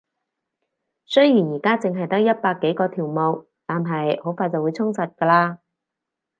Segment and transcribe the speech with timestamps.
[1.05, 5.57] 雖然而家淨係得一百幾個條目，但係好快就會充實㗎喇